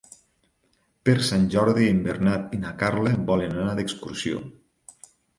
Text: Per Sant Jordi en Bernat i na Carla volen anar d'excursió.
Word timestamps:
Per 1.09 1.13
Sant 1.25 1.43
Jordi 1.55 1.89
en 1.95 1.99
Bernat 2.07 2.55
i 2.57 2.59
na 2.63 2.71
Carla 2.79 3.11
volen 3.27 3.53
anar 3.65 3.75
d'excursió. 3.81 4.41